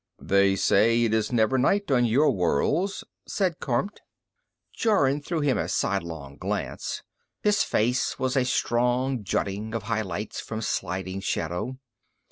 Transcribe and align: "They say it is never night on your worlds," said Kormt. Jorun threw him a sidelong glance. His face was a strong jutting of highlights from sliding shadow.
"They 0.23 0.55
say 0.55 1.03
it 1.03 1.13
is 1.13 1.31
never 1.31 1.59
night 1.59 1.91
on 1.91 2.05
your 2.05 2.31
worlds," 2.31 3.03
said 3.27 3.59
Kormt. 3.59 3.99
Jorun 4.73 5.21
threw 5.21 5.41
him 5.41 5.59
a 5.59 5.69
sidelong 5.69 6.37
glance. 6.37 7.03
His 7.43 7.61
face 7.63 8.17
was 8.17 8.35
a 8.35 8.43
strong 8.43 9.23
jutting 9.23 9.75
of 9.75 9.83
highlights 9.83 10.39
from 10.41 10.63
sliding 10.63 11.19
shadow. 11.19 11.77